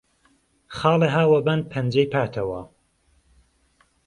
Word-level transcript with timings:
خاڵێ 0.77 1.07
ها 1.15 1.23
وه 1.31 1.39
بان 1.45 1.59
پهنجهی 1.71 2.07
پاتهوه 2.13 2.61